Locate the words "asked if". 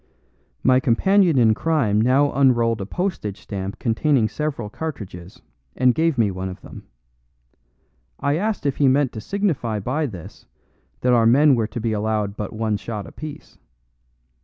8.35-8.77